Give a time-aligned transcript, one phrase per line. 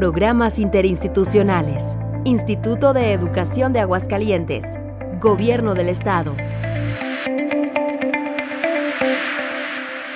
[0.00, 1.98] Programas interinstitucionales.
[2.24, 4.64] Instituto de Educación de Aguascalientes.
[5.20, 6.34] Gobierno del Estado.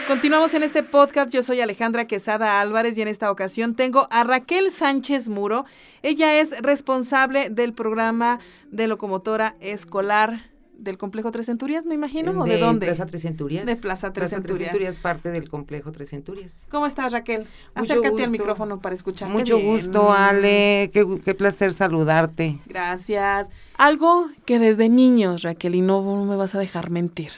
[0.08, 1.30] Continuamos en este podcast.
[1.30, 5.66] Yo soy Alejandra Quesada Álvarez y en esta ocasión tengo a Raquel Sánchez Muro.
[6.00, 8.40] Ella es responsable del programa
[8.70, 12.86] de locomotora escolar del complejo Tres Centurias, me imagino, ¿o de, dónde?
[12.86, 13.64] Plaza Tres Centurias.
[13.66, 14.70] De Plaza Tres Plaza Centurias.
[14.70, 16.66] Tres Centurias, parte del complejo Tres Centurias.
[16.70, 17.46] ¿Cómo estás, Raquel?
[17.74, 19.28] Mucho Acércate al micrófono para escuchar.
[19.30, 20.90] Mucho gusto, Ale.
[20.92, 22.58] Qué, qué placer saludarte.
[22.66, 23.50] Gracias.
[23.76, 27.32] Algo que desde niños, Raquel, y no, no me vas a dejar mentir,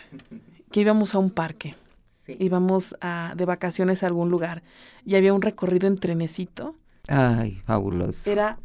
[0.71, 1.75] que íbamos a un parque,
[2.07, 2.37] Sí.
[2.41, 4.63] íbamos a, de vacaciones a algún lugar
[5.05, 6.75] y había un recorrido en trenecito.
[7.09, 8.29] Ay, fabuloso.
[8.29, 8.59] Era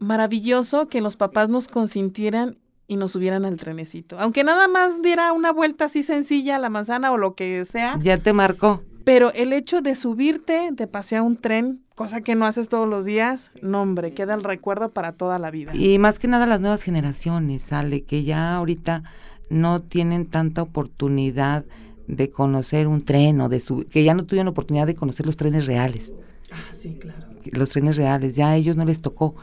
[0.00, 2.58] maravilloso que los papás nos consintieran
[2.88, 4.18] y nos subieran al trenecito.
[4.18, 7.98] Aunque nada más diera una vuelta así sencilla a la manzana o lo que sea,
[8.02, 8.82] ¿Ya te marcó?
[9.04, 13.04] pero el hecho de subirte, de pasear un tren, cosa que no haces todos los
[13.04, 15.72] días, no hombre, queda el recuerdo para toda la vida.
[15.76, 19.04] Y más que nada las nuevas generaciones, Ale, que ya ahorita
[19.48, 21.64] no tienen tanta oportunidad
[22.08, 25.36] de conocer un tren o de subir, que ya no tuvieron oportunidad de conocer los
[25.36, 26.14] trenes reales.
[26.50, 27.25] Ah, sí, claro.
[27.52, 29.34] Los trenes reales, ya a ellos no les tocó.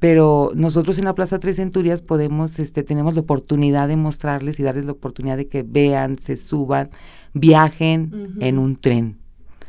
[0.00, 4.62] pero nosotros en la Plaza Tres Centurias podemos, este, tenemos la oportunidad de mostrarles y
[4.62, 6.90] darles la oportunidad de que vean, se suban,
[7.32, 9.18] viajen en un tren.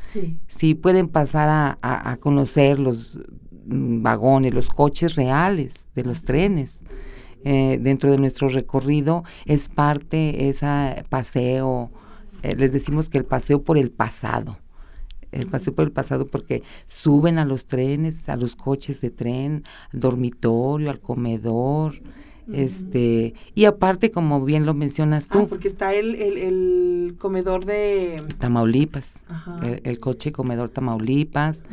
[0.07, 0.37] Sí.
[0.47, 3.17] Sí, pueden pasar a, a- a conocer los
[3.65, 6.83] mm, vagones, los coches reales de los trenes.
[7.43, 11.91] Eh, dentro de nuestro recorrido es parte ese paseo,
[12.41, 14.57] eh, les decimos que el paseo por el pasado.
[15.35, 19.63] El paseo por el pasado porque suben a los trenes, a los coches de tren,
[19.93, 21.95] al dormitorio, al comedor,
[22.53, 27.65] este, y aparte, como bien lo mencionas tú, Ah, porque está el, el, el comedor
[27.65, 28.21] de...
[28.37, 29.59] Tamaulipas, Ajá.
[29.63, 31.63] el, el coche comedor Tamaulipas,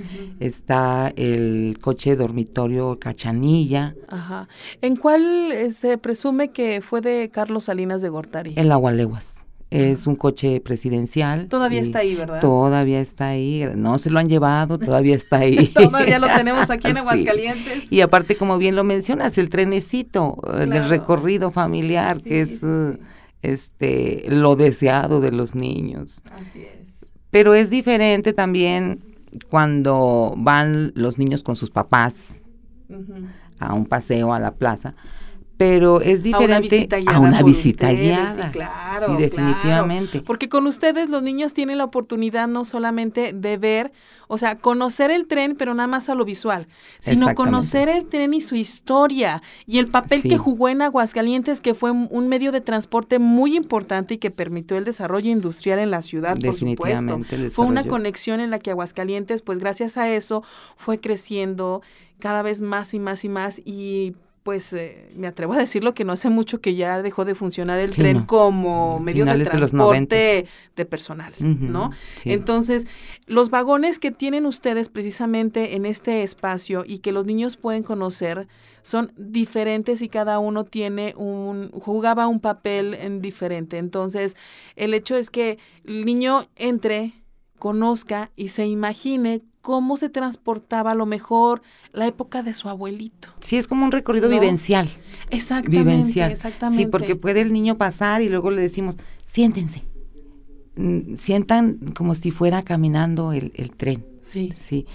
[0.41, 4.49] está el coche dormitorio Cachanilla, Ajá.
[4.81, 8.55] ¿En cuál eh, se presume que fue de Carlos Salinas de Gortari?
[8.57, 9.42] el Agualeguas.
[9.73, 11.49] Es un coche presidencial.
[11.49, 12.41] Todavía está ahí, ¿verdad?
[12.41, 15.69] Todavía está ahí, no se lo han llevado, todavía está ahí.
[15.75, 16.99] Todavía lo tenemos aquí en Sí.
[17.01, 17.85] Aguascalientes.
[17.93, 20.73] Y aparte, como bien lo mencionas, el trenecito, eh, Claro.
[20.75, 22.99] el recorrido familiar, Sí, que es sí, eh,
[23.43, 26.23] este lo deseado de los niños.
[26.33, 27.11] Así es.
[27.31, 29.01] Pero es diferente también
[29.49, 32.15] cuando van los niños con sus papás
[33.59, 34.95] a un paseo a la plaza.
[35.59, 38.47] Pero es A una diferente a una visita ustedes, guiada.
[38.47, 39.07] Sí, claro.
[39.17, 40.11] Sí, definitivamente.
[40.13, 40.25] claro.
[40.25, 43.93] Porque con ustedes los niños tienen la oportunidad no solamente de ver,
[44.29, 46.67] o sea, conocer el tren, pero nada más a lo visual,
[46.99, 50.29] sino conocer el tren y su historia y el papel Sí.
[50.31, 54.77] que jugó en Aguascalientes, que fue un medio de transporte muy importante y que permitió
[54.79, 57.21] el desarrollo industrial en la ciudad, por supuesto.
[57.53, 60.43] Fue una conexión en la que Aguascalientes, pues gracias a eso,
[60.77, 61.83] fue creciendo
[62.19, 66.05] cada vez más y más y más y pues eh, me atrevo a decirlo que
[66.05, 68.27] no hace mucho que ya dejó de funcionar el Sí, tren no.
[68.27, 71.93] como medio de transporte de personal, ¿no?
[72.17, 72.33] sí.
[72.33, 72.87] Entonces,
[73.27, 78.49] los vagones que tienen ustedes precisamente en este espacio y que los niños pueden conocer
[78.83, 83.79] son diferentes y cada uno tiene un jugaba un papel en diferente.
[83.79, 84.35] Entonces,
[84.75, 87.13] el hecho es que el niño entre,
[87.63, 91.63] conozca y se imagine cómo se transportaba a lo mejor
[91.93, 93.29] la época de su abuelito.
[93.39, 94.35] Sí, es como un recorrido ¿No?
[94.35, 94.89] vivencial.
[95.31, 96.33] Exactamente, Vivencial.
[96.33, 96.83] exactamente.
[96.83, 98.97] Sí, porque puede el niño pasar y luego le decimos,
[99.29, 99.85] siéntense.
[100.75, 104.05] Mm, Sientan como si fuera caminando el, el tren.
[104.23, 104.87] Sí, Sí.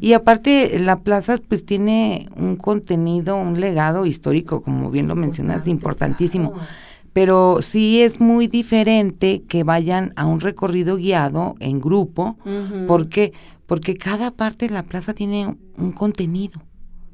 [0.00, 5.68] Y aparte, la plaza pues tiene un contenido, un legado histórico, como bien lo mencionas,
[5.68, 6.54] importantísimo.
[6.54, 6.68] claro.
[7.16, 12.36] Pero sí es muy diferente que vayan a un recorrido guiado en grupo.
[12.44, 12.86] Ujú.
[12.86, 13.32] ¿Por qué?
[13.66, 16.60] Porque cada parte de la plaza tiene un- contenido.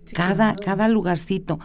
[0.05, 0.59] Sí, cada, claro.
[0.65, 1.61] cada lugarcito.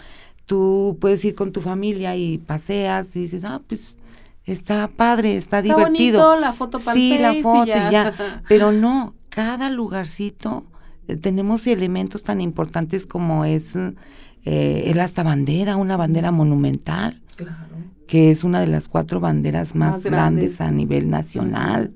[0.45, 3.97] Tú puedes ir con tu familia y paseas y dices, ah, pues
[4.45, 6.21] está padre, está, Está divertido.
[6.21, 7.89] bonito, la foto pa'l sí, la foto y ya.
[7.91, 8.13] ya.
[8.47, 10.63] Pero no, cada lugarcito
[11.07, 17.75] eh, tenemos elementos tan importantes como es eh, el hasta bandera, una bandera monumental, Claro.
[18.07, 20.12] que es una de las cuatro banderas más, Más grandes.
[20.57, 21.94] grandes a nivel nacional.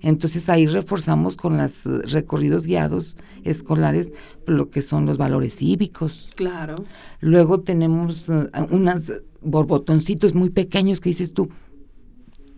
[0.00, 4.12] Entonces ahí reforzamos con los recorridos guiados escolares
[4.46, 6.30] lo que son los valores cívicos.
[6.34, 6.84] Claro.
[7.20, 9.04] Luego tenemos eh, unos
[9.40, 11.48] borbotoncitos muy pequeños que dices tú,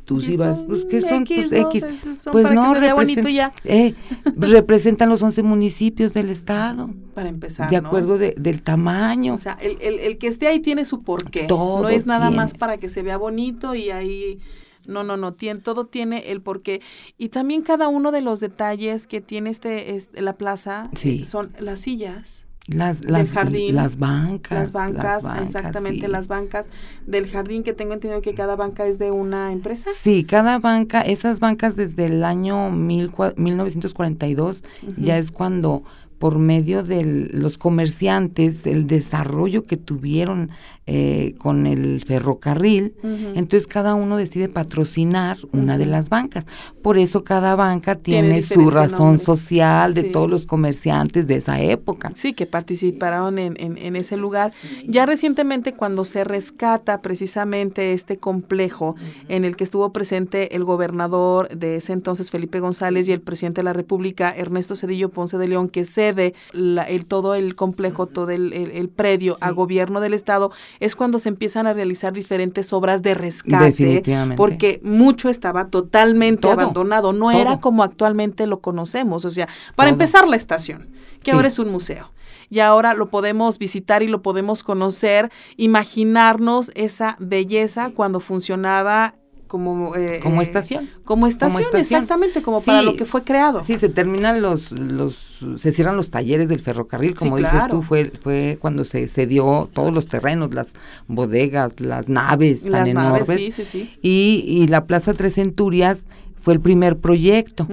[0.07, 0.67] tú ¿Qué sí vas, son?
[0.67, 1.69] pues que son X, pues ¿no?
[1.71, 1.83] X.
[1.83, 3.53] Esos son Pues para que no, se vea bonito ya.
[3.65, 3.95] eh,
[4.37, 7.89] representan los 11 municipios del estado, Para empezar, de ¿no?
[7.89, 9.35] acuerdo de- del tamaño.
[9.35, 11.43] O sea, el, el, el que esté ahí tiene su porqué.
[11.45, 12.37] Todo no es nada tiene.
[12.37, 14.39] más para que se vea bonito y ahí
[14.87, 16.81] no, no, no, tiene, todo tiene el porqué.
[17.19, 21.25] Y también cada uno de los detalles que tiene este, este la plaza Sí.
[21.25, 22.46] son las sillas.
[22.69, 24.59] Las, del las, jardín, las bancas.
[24.59, 26.13] Las bancas, exactamente, sí.
[26.13, 26.69] las bancas
[27.07, 29.91] del jardín, que tengo entendido que cada banca es de una empresa.
[30.03, 34.63] Sí, cada banca, esas bancas desde el año mil cua- 1942
[34.97, 35.85] ya es cuando
[36.19, 40.51] por medio de los comerciantes, el desarrollo que tuvieron
[40.89, 46.47] eh, con el ferrocarril, entonces cada uno decide patrocinar una de las bancas.
[46.81, 49.25] Por eso cada banca Tiene tiene, su razón nombre.
[49.25, 50.11] social de Sí.
[50.13, 52.13] todos los comerciantes de esa época.
[52.15, 54.53] Sí, que participaron en, en, en ese lugar.
[54.87, 58.95] Ya recientemente cuando se rescata precisamente este complejo
[59.29, 63.61] en el que estuvo presente el gobernador de ese entonces, Felipe González, y el presidente
[63.61, 68.07] de la República, Ernesto Cedillo Ponce de León, que cede la- el, todo el complejo,
[68.07, 70.51] todo el, el- el predio a gobierno del Estado,
[70.81, 73.65] es cuando se empiezan a realizar diferentes obras de rescate.
[73.65, 74.37] Definitivamente.
[74.37, 77.41] Porque mucho estaba totalmente Todo, abandonado, no todo.
[77.41, 79.25] era como actualmente lo conocemos.
[79.25, 79.95] O sea, para Todo.
[79.95, 80.89] empezar la estación,
[81.23, 81.37] que Sí.
[81.37, 82.13] ahora es un museo.
[82.49, 89.15] Y ahora lo podemos visitar y lo podemos conocer, imaginarnos esa belleza cuando funcionaba
[89.47, 90.89] como eh, Como eh, estación.
[91.05, 91.81] Como estación, estación.
[91.81, 92.87] exactamente, como para Sí.
[92.87, 93.63] lo que fue creado.
[93.65, 95.17] Sí, se terminan los, los,
[95.57, 97.75] se cierran los talleres del ferrocarril, Sí, como dices claro.
[97.77, 100.73] tú, fue, fue cuando se cedió todos los terrenos, las
[101.09, 103.55] bodegas, las naves tan Las naves, enormes.
[103.55, 103.91] sí, sí, sí.
[104.03, 106.05] Y, y la Plaza Tres Centurias
[106.37, 107.67] fue el primer proyecto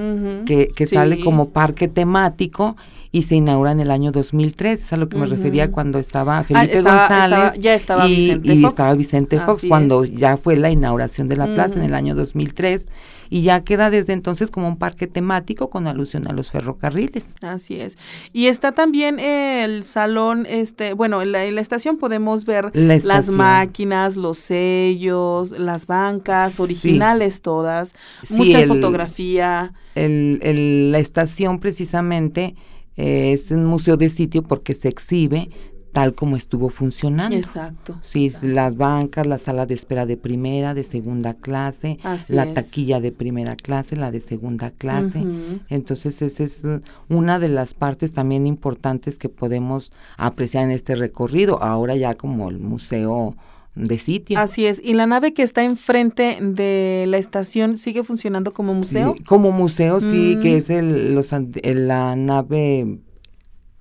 [0.45, 0.95] que, que sí.
[0.95, 2.75] sale como parque temático
[3.13, 4.81] y se inaugura en el año 2003.
[4.81, 8.07] Es a lo que me refería cuando estaba Felipe Ah, estaba- González estaba- ya estaba
[8.09, 8.71] y, Vicente y Fox.
[8.73, 10.11] estaba Vicente Fox Así cuando es.
[10.15, 12.87] ya fue la inauguración de la plaza en el año 2003
[13.29, 17.35] y ya queda desde entonces como un parque temático con alusión a los ferrocarriles.
[17.41, 17.97] Así es.
[18.31, 22.97] Y está también el salón, este, bueno, en la, en la estación podemos ver La
[22.97, 26.61] las máquinas, los sellos, las bancas Sí.
[26.63, 27.93] originales todas,
[28.23, 29.73] Sí, mucha el- fotografía.
[29.95, 32.55] El, el- la estación precisamente
[32.97, 35.49] eh, es un museo de sitio porque se exhibe
[35.93, 37.35] tal como estuvo funcionando.
[37.35, 37.97] Exacto.
[38.01, 42.53] Sí, las bancas, la sala de espera de primera, de segunda clase, Así la es.
[42.55, 45.23] taquilla de primera clase, la de segunda clase.
[45.69, 46.61] Entonces, esa es
[47.09, 52.49] una de las partes también importantes que podemos apreciar en este recorrido, ahora ya como
[52.49, 53.35] el museo
[53.75, 54.37] de sitio.
[54.39, 54.79] Así es.
[54.83, 59.15] Y la nave que está enfrente de la estación sigue funcionando como museo.
[59.17, 60.41] Sí, como museo, sí, Mm.
[60.41, 62.99] que es el, los, el- la nave,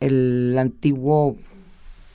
[0.00, 1.36] el antiguo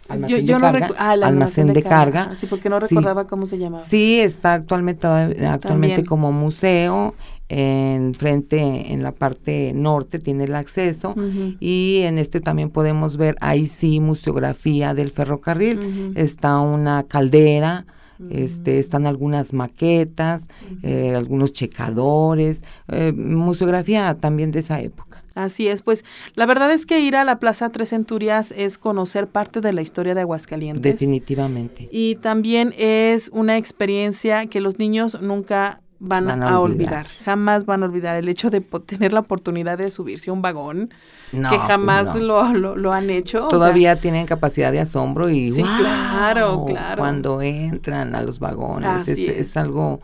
[0.09, 2.29] almacén yo de no carga, ah, el almacén de carga.
[2.31, 2.87] Ah, Sí, porque no Sí.
[2.89, 3.83] recordaba cómo se llamaba.
[3.85, 5.57] Sí, está actualmente, actualmente
[5.97, 6.05] También.
[6.05, 7.13] como museo,
[7.49, 11.15] en frente, en la parte norte tiene el acceso
[11.59, 16.13] y en este también podemos ver, ahí sí, museografía del ferrocarril.
[16.15, 17.85] Está una caldera,
[18.29, 20.43] este, están algunas maquetas,
[20.83, 25.23] eh, algunos checadores, eh, museografía también de esa época.
[25.35, 26.03] Así es, pues
[26.33, 29.83] la verdad es que ir a la Plaza Tres Centurias es conocer parte de la
[29.83, 30.81] historia de Aguascalientes.
[30.81, 31.87] Definitivamente.
[31.91, 37.05] Y también es una experiencia que los niños nunca van, Van a, a olvidar.
[37.05, 37.07] olvidar.
[37.25, 40.93] jamás van a olvidar el hecho de tener la oportunidad de subirse a un vagón,
[41.31, 42.17] No, que pues jamás no.
[42.19, 43.47] lo, lo, lo han hecho.
[43.47, 46.99] o sea, Todavía tienen capacidad de asombro y Sí, claro, claro.
[46.99, 49.37] cuando entran a los vagones es, es.
[49.37, 49.99] es algo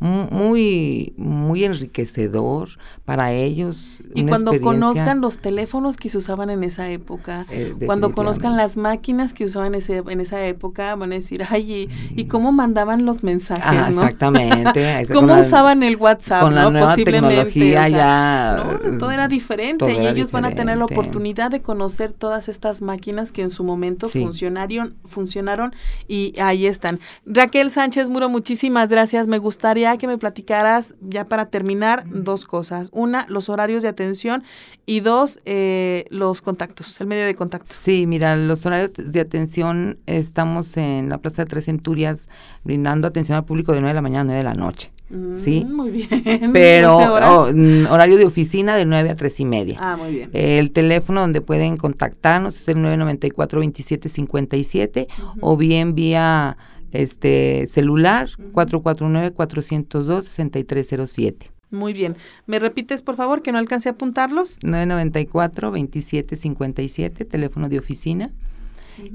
[0.00, 2.68] muy muy enriquecedor
[3.04, 8.12] para ellos y cuando conozcan los teléfonos que se usaban en esa época, eh, cuando
[8.12, 12.24] conozcan las máquinas que usaban ese, en esa época, van a decir, ay, ¿y, y
[12.26, 14.02] cómo mandaban los mensajes, Ah, no?
[14.02, 16.70] exactamente ¿Cómo la- usaban el WhatsApp, con la no?
[16.72, 20.44] nueva Posiblemente, tecnología o sea, ya no, todo era diferente todo y era ellos van
[20.44, 24.20] a tener la oportunidad de conocer todas estas máquinas que en su momento Sí.
[24.22, 25.74] funcionaron, funcionaron
[26.08, 27.00] y ahí están.
[27.24, 29.26] Raquel Sánchez Muro, muchísimas gracias.
[29.26, 32.90] Me gustaría que me platicaras ya para terminar dos cosas.
[32.92, 34.42] Una, los horarios de atención
[34.86, 37.72] y dos, eh, los contactos, el medio de contacto.
[37.72, 42.28] Sí, mira, los horarios de atención estamos en la Plaza de Tres Centurias
[42.64, 44.90] brindando atención al público de 9 de la mañana a 9 de la noche.
[45.36, 45.64] Sí.
[45.64, 46.08] Mm, Muy bien.
[46.52, 47.30] Pero 12 horas.
[47.30, 49.78] oh, mm, horario de oficina de 9 a 3 y media.
[49.80, 50.30] ah, muy bien.
[50.32, 55.06] El teléfono donde pueden contactarnos es el 994-2757
[55.40, 56.56] o bien vía
[56.92, 61.50] este celular 449-402-6307.
[61.70, 62.16] Muy bien.
[62.46, 64.58] ¿Me repites, por favor, que no alcancé a apuntarlos?
[64.60, 68.32] 994-2757, teléfono de oficina.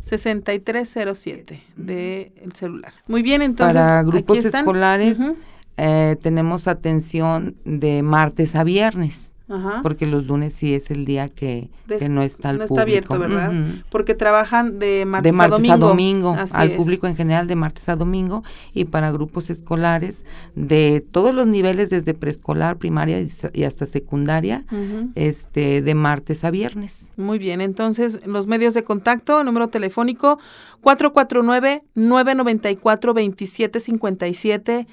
[0.00, 2.92] 6307 del celular.
[3.06, 3.76] Muy bien, entonces.
[3.76, 4.60] Para aquí grupos están.
[4.60, 5.36] escolares Ujú.
[5.78, 9.32] eh, tenemos atención de martes a viernes.
[9.82, 11.68] Porque los lunes sí es el día que,
[12.08, 13.52] no está al no está abierto, ¿verdad?
[13.90, 15.74] Porque trabajan de martes, a domingo.
[15.74, 20.24] A domingo al público en general de martes a domingo y para grupos escolares
[20.54, 24.64] de todos los niveles desde preescolar, primaria y hasta secundaria,
[25.14, 27.12] este de martes a viernes.
[27.16, 30.38] Muy bien, entonces los medios de contacto, número telefónico
[30.80, 34.86] 449 994 2757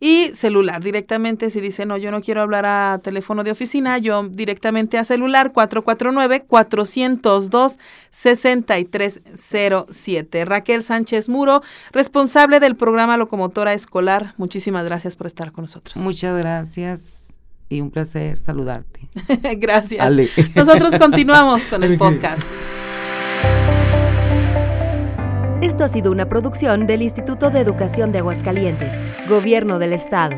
[0.00, 4.26] y celular directamente si dice no yo no quiero hablar a teléfono de oficina yo
[4.28, 7.78] directamente a celular 449 402
[8.08, 11.60] 6307 Raquel Sánchez Muro
[11.92, 15.96] responsable del programa locomotora escolar muchísimas gracias por estar con nosotros.
[15.96, 17.26] Muchas gracias
[17.68, 19.08] y un placer saludarte.
[19.58, 20.12] Gracias.
[20.54, 22.48] Nosotros continuamos con el podcast
[25.60, 28.94] esto ha sido una producción del Instituto de Educación de Aguascalientes,
[29.28, 30.36] Gobierno del Estado.